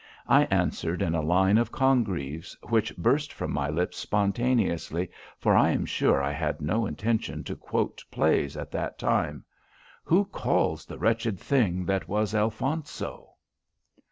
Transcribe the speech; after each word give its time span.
I 0.27 0.45
answered 0.45 1.03
in 1.03 1.13
a 1.13 1.21
line 1.21 1.59
of 1.59 1.71
Congreve's, 1.71 2.57
which 2.69 2.97
burst 2.97 3.31
from 3.31 3.51
my 3.51 3.69
lips 3.69 3.97
spontaneously; 3.97 5.11
for 5.37 5.55
I 5.55 5.69
am 5.69 5.85
sure 5.85 6.23
I 6.23 6.31
had 6.31 6.59
no 6.59 6.87
intention 6.87 7.43
to 7.43 7.55
quote 7.55 8.03
plays 8.09 8.57
at 8.57 8.71
that 8.71 8.97
time. 8.97 9.45
"'Who 10.05 10.25
calls 10.25 10.87
the 10.87 10.97
wretched 10.97 11.39
thing 11.39 11.85
that 11.85 12.07
was 12.07 12.33
Alphonso? 12.33 13.35